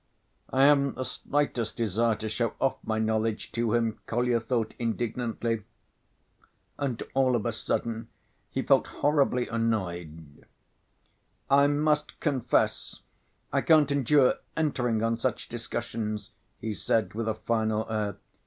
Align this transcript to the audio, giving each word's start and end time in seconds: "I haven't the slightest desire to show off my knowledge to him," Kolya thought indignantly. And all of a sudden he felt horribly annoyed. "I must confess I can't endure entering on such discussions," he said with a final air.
"I 0.49 0.63
haven't 0.65 0.95
the 0.95 1.03
slightest 1.05 1.77
desire 1.77 2.15
to 2.15 2.27
show 2.27 2.55
off 2.59 2.77
my 2.83 2.97
knowledge 2.97 3.51
to 3.51 3.75
him," 3.75 3.99
Kolya 4.07 4.39
thought 4.39 4.73
indignantly. 4.79 5.61
And 6.79 7.03
all 7.13 7.35
of 7.35 7.45
a 7.45 7.51
sudden 7.51 8.07
he 8.49 8.63
felt 8.63 8.87
horribly 8.87 9.47
annoyed. 9.47 10.47
"I 11.51 11.67
must 11.67 12.19
confess 12.19 13.01
I 13.53 13.61
can't 13.61 13.91
endure 13.91 14.39
entering 14.57 15.03
on 15.03 15.17
such 15.17 15.47
discussions," 15.49 16.31
he 16.59 16.73
said 16.73 17.13
with 17.13 17.27
a 17.27 17.35
final 17.35 17.85
air. 17.87 18.17